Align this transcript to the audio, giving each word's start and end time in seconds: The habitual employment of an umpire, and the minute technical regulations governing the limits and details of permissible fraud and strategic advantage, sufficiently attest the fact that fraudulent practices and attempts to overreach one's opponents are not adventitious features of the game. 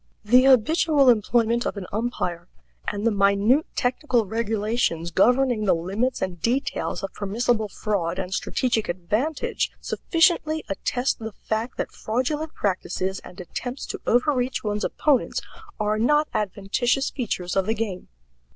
The 0.25 0.45
habitual 0.45 1.09
employment 1.09 1.63
of 1.67 1.77
an 1.77 1.85
umpire, 1.93 2.47
and 2.87 3.05
the 3.05 3.11
minute 3.11 3.67
technical 3.75 4.25
regulations 4.25 5.11
governing 5.11 5.65
the 5.65 5.75
limits 5.75 6.23
and 6.23 6.41
details 6.41 7.03
of 7.03 7.13
permissible 7.13 7.69
fraud 7.69 8.17
and 8.17 8.33
strategic 8.33 8.89
advantage, 8.89 9.69
sufficiently 9.79 10.65
attest 10.67 11.19
the 11.19 11.33
fact 11.33 11.77
that 11.77 11.91
fraudulent 11.91 12.55
practices 12.55 13.19
and 13.19 13.39
attempts 13.39 13.85
to 13.85 14.01
overreach 14.07 14.63
one's 14.63 14.83
opponents 14.83 15.39
are 15.79 15.99
not 15.99 16.27
adventitious 16.33 17.11
features 17.11 17.55
of 17.55 17.67
the 17.67 17.75
game. 17.75 18.07